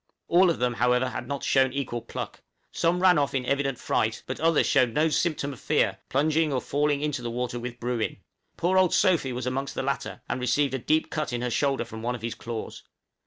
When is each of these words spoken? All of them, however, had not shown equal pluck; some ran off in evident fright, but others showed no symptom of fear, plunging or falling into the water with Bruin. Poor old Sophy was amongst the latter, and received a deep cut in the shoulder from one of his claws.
All 0.27 0.49
of 0.49 0.57
them, 0.57 0.73
however, 0.73 1.09
had 1.09 1.27
not 1.27 1.43
shown 1.43 1.71
equal 1.73 2.01
pluck; 2.01 2.41
some 2.71 3.03
ran 3.03 3.19
off 3.19 3.35
in 3.35 3.45
evident 3.45 3.77
fright, 3.77 4.23
but 4.25 4.39
others 4.39 4.65
showed 4.65 4.95
no 4.95 5.09
symptom 5.09 5.53
of 5.53 5.59
fear, 5.59 5.99
plunging 6.09 6.51
or 6.51 6.59
falling 6.59 7.01
into 7.01 7.21
the 7.21 7.29
water 7.29 7.59
with 7.59 7.79
Bruin. 7.79 8.17
Poor 8.57 8.79
old 8.79 8.95
Sophy 8.95 9.31
was 9.31 9.45
amongst 9.45 9.75
the 9.75 9.83
latter, 9.83 10.21
and 10.27 10.41
received 10.41 10.73
a 10.73 10.79
deep 10.79 11.11
cut 11.11 11.31
in 11.31 11.41
the 11.41 11.51
shoulder 11.51 11.85
from 11.85 12.01
one 12.01 12.15
of 12.15 12.23
his 12.23 12.33
claws. 12.33 12.81